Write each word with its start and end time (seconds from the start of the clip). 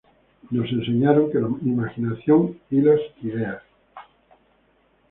nos 0.49 0.67
enseñaron 0.71 1.29
que 1.31 1.37
la 1.37 1.49
imaginación 1.61 2.57
y 2.71 2.81
las 2.81 2.99
ideas 3.21 3.61